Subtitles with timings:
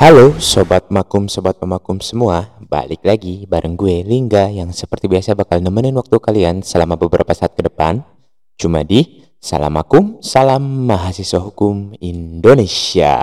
[0.00, 2.56] Halo Sobat Makum, Sobat Pemakum semua.
[2.56, 7.52] Balik lagi bareng gue Lingga Yang seperti biasa bakal nemenin waktu kalian selama beberapa saat
[7.52, 8.00] ke depan.
[8.56, 13.20] Cuma di Salam Makum, Salam Mahasiswa Hukum Indonesia.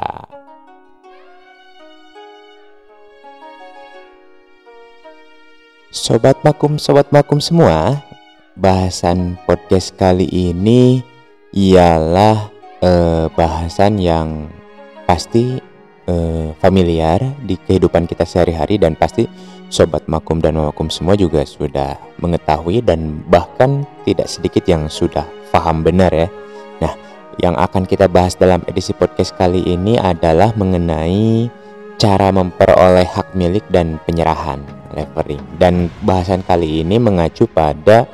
[5.90, 8.06] Sobat Makum, Sobat Makum semua
[8.54, 11.02] Bahasan podcast kali ini
[11.58, 12.54] Ialah
[12.86, 14.54] eh, bahasan yang
[15.10, 15.77] pasti
[16.08, 19.28] eh, familiar di kehidupan kita sehari-hari dan pasti
[19.68, 25.84] sobat makum dan makum semua juga sudah mengetahui dan bahkan tidak sedikit yang sudah paham
[25.84, 26.28] benar ya.
[26.80, 26.94] Nah,
[27.38, 31.52] yang akan kita bahas dalam edisi podcast kali ini adalah mengenai
[31.98, 34.62] cara memperoleh hak milik dan penyerahan
[34.94, 35.42] levering.
[35.58, 38.06] Dan bahasan kali ini mengacu pada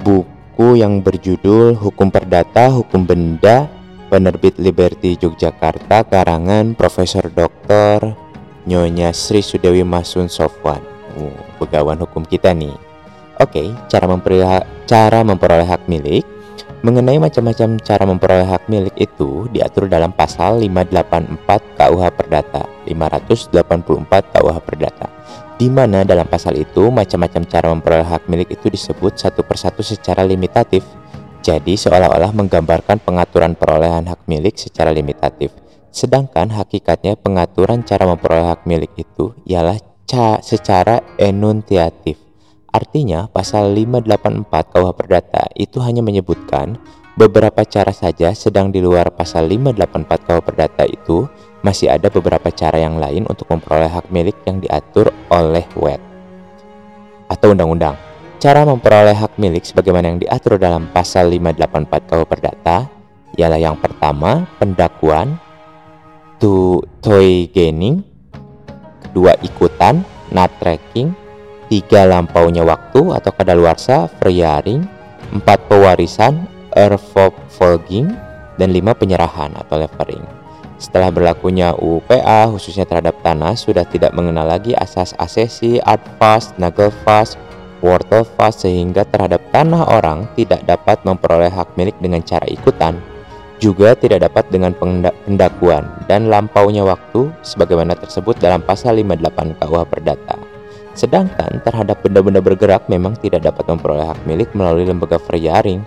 [0.00, 3.66] buku yang berjudul Hukum Perdata, Hukum Benda,
[4.14, 8.14] penerbit Liberty Yogyakarta karangan Profesor Dr.
[8.62, 10.78] Nyonya Sri Sudewi Masun Sofwan.
[11.18, 12.70] Uh, hukum kita nih.
[13.42, 16.22] Oke, cara memperoleh cara memperoleh hak milik.
[16.86, 24.56] Mengenai macam-macam cara memperoleh hak milik itu diatur dalam pasal 584 KUH Perdata 584 KUH
[24.62, 25.08] Perdata
[25.54, 30.26] di mana dalam pasal itu macam-macam cara memperoleh hak milik itu disebut satu persatu secara
[30.26, 30.84] limitatif
[31.44, 35.52] jadi seolah-olah menggambarkan pengaturan perolehan hak milik secara limitatif.
[35.92, 39.76] Sedangkan hakikatnya pengaturan cara memperoleh hak milik itu ialah
[40.40, 42.16] secara enuntiatif.
[42.72, 46.80] Artinya pasal 584 KUH Perdata itu hanya menyebutkan
[47.14, 51.28] beberapa cara saja sedang di luar pasal 584 KUH Perdata itu
[51.62, 56.02] masih ada beberapa cara yang lain untuk memperoleh hak milik yang diatur oleh WET
[57.30, 58.13] atau undang-undang.
[58.42, 62.78] Cara memperoleh hak milik sebagaimana yang diatur dalam pasal 584 KUH Perdata
[63.34, 65.40] ialah yang pertama pendakuan
[66.38, 68.04] to toy gaining,
[69.00, 71.16] kedua ikutan, not tracking,
[71.72, 74.84] tiga lampaunya waktu atau kadaluarsa, freearing,
[75.32, 78.12] empat pewarisan, erfolging,
[78.60, 80.22] dan lima penyerahan atau levering.
[80.78, 86.52] Setelah berlakunya UPA khususnya terhadap tanah sudah tidak mengenal lagi asas asesi, art fast,
[87.84, 92.96] wortel fast sehingga terhadap tanah orang tidak dapat memperoleh hak milik dengan cara ikutan,
[93.60, 94.72] juga tidak dapat dengan
[95.28, 100.36] pendakuan dan lampaunya waktu sebagaimana tersebut dalam pasal 58 KUH Perdata.
[100.96, 105.84] Sedangkan terhadap benda-benda bergerak memang tidak dapat memperoleh hak milik melalui lembaga freearing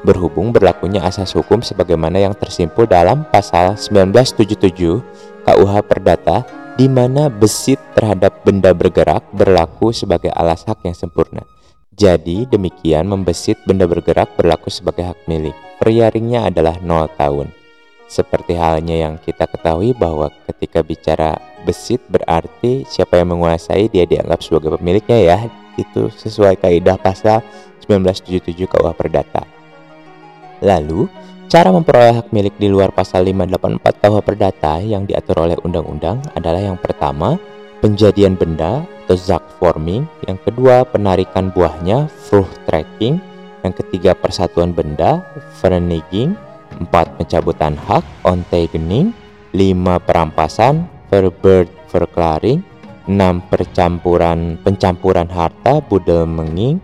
[0.00, 6.44] berhubung berlakunya asas hukum sebagaimana yang tersimpul dalam pasal 1977 KUH Perdata
[6.80, 11.44] di mana besit terhadap benda bergerak berlaku sebagai alas hak yang sempurna.
[11.92, 15.52] Jadi demikian membesit benda bergerak berlaku sebagai hak milik.
[15.76, 17.52] Priaringnya adalah 0 tahun.
[18.08, 21.36] Seperti halnya yang kita ketahui bahwa ketika bicara
[21.68, 25.38] besit berarti siapa yang menguasai dia dianggap sebagai pemiliknya ya.
[25.76, 27.44] Itu sesuai kaidah pasal
[27.84, 29.44] 1977 KUH Perdata.
[30.64, 31.12] Lalu,
[31.50, 36.62] Cara memperoleh hak milik di luar pasal 584 KUH Perdata yang diatur oleh undang-undang adalah
[36.62, 37.42] yang pertama,
[37.82, 43.18] penjadian benda atau zak forming, yang kedua, penarikan buahnya fruit tracking,
[43.66, 45.26] yang ketiga, persatuan benda
[45.58, 46.38] verniging,
[46.78, 49.10] empat, pencabutan hak ontegening,
[49.50, 52.62] lima, perampasan verbird verklaring,
[53.10, 56.78] enam, percampuran pencampuran harta budel menging,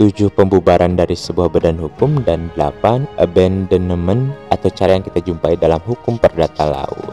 [0.00, 5.76] 7 pembubaran dari sebuah badan hukum dan 8 abandonment atau cara yang kita jumpai dalam
[5.84, 7.12] hukum perdata laut.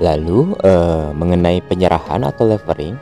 [0.00, 2.96] Lalu uh, mengenai penyerahan atau levering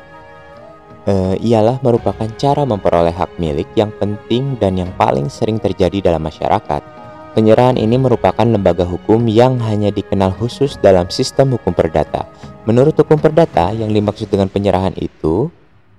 [1.06, 6.26] uh, ialah merupakan cara memperoleh hak milik yang penting dan yang paling sering terjadi dalam
[6.26, 6.82] masyarakat.
[7.38, 12.26] Penyerahan ini merupakan lembaga hukum yang hanya dikenal khusus dalam sistem hukum perdata.
[12.66, 15.46] Menurut hukum perdata, yang dimaksud dengan penyerahan itu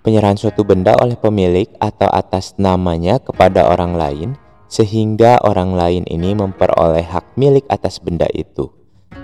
[0.03, 4.29] penyerahan suatu benda oleh pemilik atau atas namanya kepada orang lain
[4.67, 8.69] sehingga orang lain ini memperoleh hak milik atas benda itu.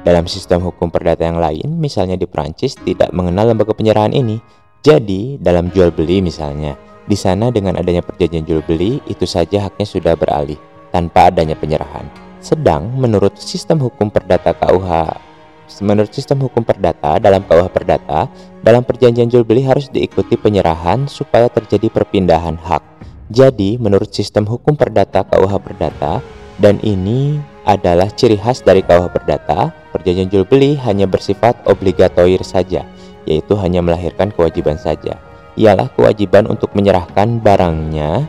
[0.07, 4.39] Dalam sistem hukum perdata yang lain, misalnya di Prancis tidak mengenal lembaga penyerahan ini.
[4.79, 9.83] Jadi, dalam jual beli misalnya, di sana dengan adanya perjanjian jual beli itu saja haknya
[9.83, 10.55] sudah beralih
[10.93, 12.05] tanpa adanya penyerahan.
[12.39, 15.28] Sedang menurut sistem hukum perdata KUH
[15.77, 18.25] Menurut sistem hukum perdata dalam KUH Perdata,
[18.65, 22.81] dalam perjanjian jual beli harus diikuti penyerahan supaya terjadi perpindahan hak.
[23.29, 26.25] Jadi, menurut sistem hukum perdata KUH Perdata,
[26.57, 27.37] dan ini
[27.69, 32.81] adalah ciri khas dari KUH Perdata, perjanjian jual beli hanya bersifat obligatoir saja,
[33.29, 35.21] yaitu hanya melahirkan kewajiban saja.
[35.53, 38.25] Ialah kewajiban untuk menyerahkan barangnya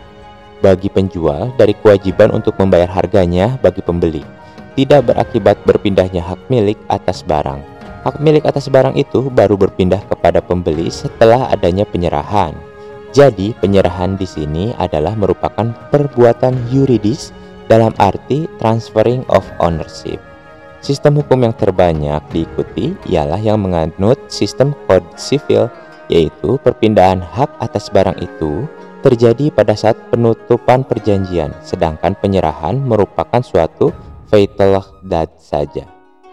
[0.61, 4.40] bagi penjual dari kewajiban untuk membayar harganya bagi pembeli
[4.81, 7.61] tidak berakibat berpindahnya hak milik atas barang.
[8.01, 12.57] Hak milik atas barang itu baru berpindah kepada pembeli setelah adanya penyerahan.
[13.13, 17.29] Jadi, penyerahan di sini adalah merupakan perbuatan yuridis
[17.69, 20.17] dalam arti transferring of ownership.
[20.81, 25.69] Sistem hukum yang terbanyak diikuti ialah yang menganut sistem kode sivil,
[26.09, 28.65] yaitu perpindahan hak atas barang itu
[29.05, 33.93] terjadi pada saat penutupan perjanjian, sedangkan penyerahan merupakan suatu
[34.31, 35.85] fatal death saja.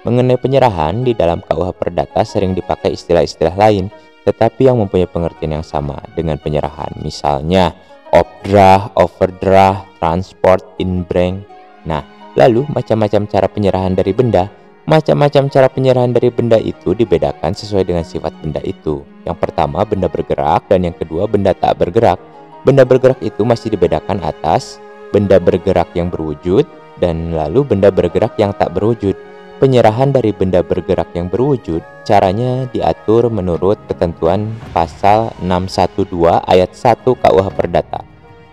[0.05, 3.89] Mengenai penyerahan, di dalam KUH Perdata sering dipakai istilah-istilah lain,
[4.23, 6.93] tetapi yang mempunyai pengertian yang sama dengan penyerahan.
[7.01, 7.73] Misalnya,
[8.13, 11.43] opdrah, overdraft, transport, inbrank.
[11.83, 12.05] Nah,
[12.39, 14.47] lalu macam-macam cara penyerahan dari benda.
[14.87, 19.03] Macam-macam cara penyerahan dari benda itu dibedakan sesuai dengan sifat benda itu.
[19.27, 22.15] Yang pertama, benda bergerak, dan yang kedua, benda tak bergerak.
[22.63, 24.79] Benda bergerak itu masih dibedakan atas
[25.11, 26.63] benda bergerak yang berwujud,
[26.97, 29.15] dan lalu benda bergerak yang tak berwujud.
[29.57, 37.47] Penyerahan dari benda bergerak yang berwujud caranya diatur menurut ketentuan pasal 612 ayat 1 KUH
[37.57, 38.05] Perdata.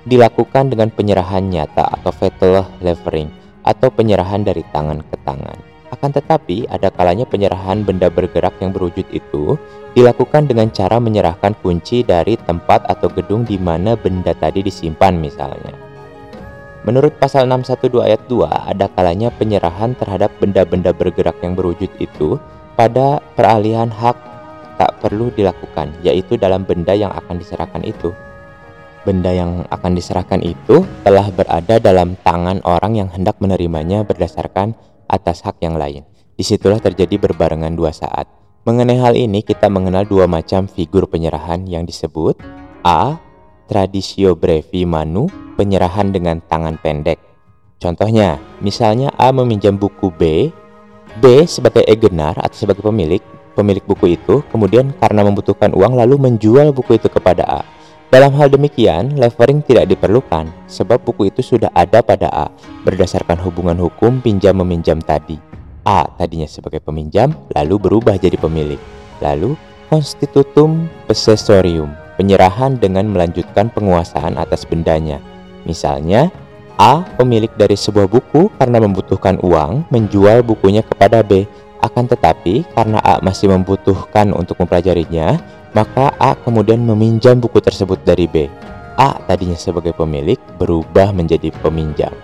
[0.08, 3.28] Dilakukan dengan penyerahan nyata atau fatal levering
[3.64, 5.74] atau penyerahan dari tangan ke tangan.
[5.92, 9.60] Akan tetapi, ada kalanya penyerahan benda bergerak yang berwujud itu
[9.94, 15.83] dilakukan dengan cara menyerahkan kunci dari tempat atau gedung di mana benda tadi disimpan misalnya.
[16.84, 22.36] Menurut pasal 612 ayat 2, ada kalanya penyerahan terhadap benda-benda bergerak yang berwujud itu
[22.76, 24.12] pada peralihan hak
[24.76, 28.12] tak perlu dilakukan, yaitu dalam benda yang akan diserahkan itu.
[29.08, 34.76] Benda yang akan diserahkan itu telah berada dalam tangan orang yang hendak menerimanya berdasarkan
[35.08, 36.04] atas hak yang lain.
[36.36, 38.28] Di situlah terjadi berbarengan dua saat.
[38.68, 42.40] Mengenai hal ini, kita mengenal dua macam figur penyerahan yang disebut
[42.84, 43.16] A.
[43.64, 47.18] Tradisio brevi manu penyerahan dengan tangan pendek.
[47.78, 50.50] Contohnya, misalnya A meminjam buku B,
[51.20, 53.20] B sebagai egenar atau sebagai pemilik,
[53.54, 57.62] pemilik buku itu, kemudian karena membutuhkan uang lalu menjual buku itu kepada A.
[58.14, 62.46] Dalam hal demikian, levering tidak diperlukan sebab buku itu sudah ada pada A
[62.86, 65.34] berdasarkan hubungan hukum pinjam meminjam tadi.
[65.82, 68.78] A tadinya sebagai peminjam lalu berubah jadi pemilik.
[69.18, 69.58] Lalu
[69.90, 75.18] constitutum possessorium, penyerahan dengan melanjutkan penguasaan atas bendanya.
[75.64, 76.28] Misalnya,
[76.74, 81.46] A pemilik dari sebuah buku karena membutuhkan uang menjual bukunya kepada B.
[81.84, 85.38] Akan tetapi, karena A masih membutuhkan untuk mempelajarinya,
[85.76, 88.48] maka A kemudian meminjam buku tersebut dari B.
[88.94, 92.14] A tadinya sebagai pemilik berubah menjadi peminjam.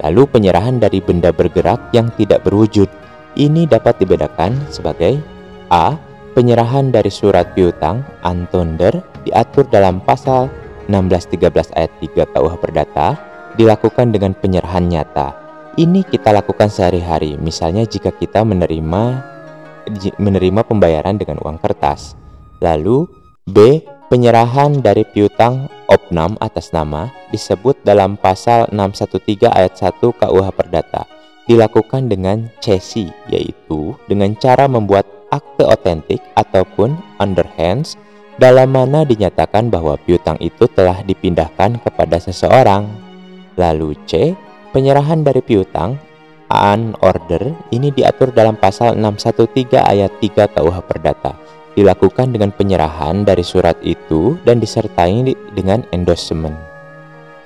[0.00, 2.88] Lalu penyerahan dari benda bergerak yang tidak berwujud.
[3.36, 5.20] Ini dapat dibedakan sebagai
[5.68, 5.96] A.
[6.32, 10.46] Penyerahan dari surat piutang antonder diatur dalam pasal
[10.88, 13.08] 1613 ayat 3 KUH Perdata
[13.54, 15.36] dilakukan dengan penyerahan nyata.
[15.78, 17.38] Ini kita lakukan sehari-hari.
[17.38, 19.02] Misalnya jika kita menerima
[20.18, 22.18] menerima pembayaran dengan uang kertas.
[22.58, 23.06] Lalu
[23.46, 23.84] B.
[24.08, 31.04] Penyerahan dari piutang opnam atas nama disebut dalam pasal 613 ayat 1 KUH Perdata.
[31.44, 38.00] Dilakukan dengan cesi yaitu dengan cara membuat akte otentik ataupun underhands
[38.38, 42.86] dalam mana dinyatakan bahwa piutang itu telah dipindahkan kepada seseorang.
[43.58, 44.38] Lalu C,
[44.70, 45.98] penyerahan dari piutang
[46.46, 51.34] an order ini diatur dalam pasal 613 ayat 3 KUH Perdata.
[51.74, 56.54] Dilakukan dengan penyerahan dari surat itu dan disertai dengan endorsement.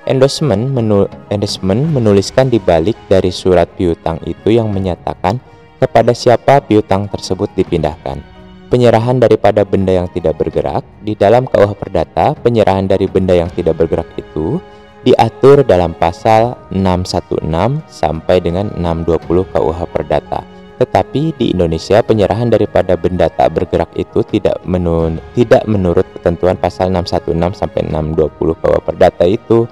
[0.05, 5.41] Endorsement, menu, endorsement menuliskan di balik dari surat piutang itu yang menyatakan
[5.77, 8.32] kepada siapa piutang tersebut dipindahkan
[8.73, 13.77] penyerahan daripada benda yang tidak bergerak di dalam KUH Perdata, penyerahan dari benda yang tidak
[13.77, 14.57] bergerak itu
[15.05, 17.45] diatur dalam pasal 616
[17.85, 20.41] sampai dengan 620 KUH Perdata.
[20.81, 26.89] Tetapi di Indonesia penyerahan daripada benda tak bergerak itu tidak menun tidak menurut ketentuan pasal
[26.89, 29.69] 616 sampai 620 KUH Perdata itu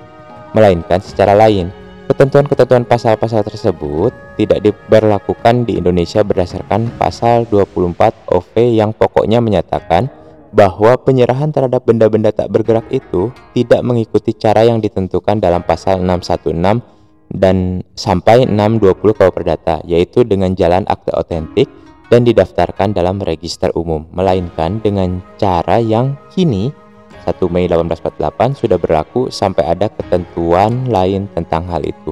[0.53, 1.74] melainkan secara lain
[2.10, 10.10] Ketentuan-ketentuan pasal-pasal tersebut tidak diberlakukan di Indonesia berdasarkan pasal 24 OV yang pokoknya menyatakan
[10.51, 16.84] bahwa penyerahan terhadap benda-benda tak bergerak itu tidak mengikuti cara yang ditentukan dalam pasal 616
[17.31, 21.72] dan sampai 620 KUH Perdata yaitu dengan jalan akte otentik
[22.12, 26.75] dan didaftarkan dalam register umum melainkan dengan cara yang kini
[27.23, 32.11] 1 Mei 1848 sudah berlaku sampai ada ketentuan lain tentang hal itu.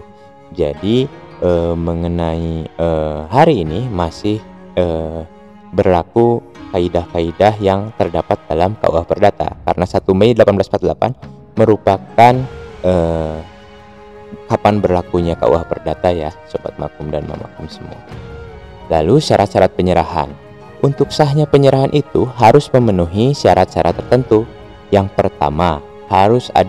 [0.53, 1.09] Jadi
[1.41, 2.87] e, mengenai e,
[3.29, 4.41] hari ini masih
[4.77, 4.85] e,
[5.73, 12.33] berlaku kaidah-kaidah yang terdapat dalam KUH Perdata karena 1 Mei 1848 merupakan
[12.85, 12.93] e,
[14.49, 17.97] kapan berlakunya KUH Perdata ya Sobat Makum dan Mamakum semua.
[18.89, 20.49] Lalu syarat-syarat penyerahan
[20.79, 24.47] untuk sahnya penyerahan itu harus memenuhi syarat-syarat tertentu.
[24.89, 25.79] Yang pertama,
[26.11, 26.67] harus ada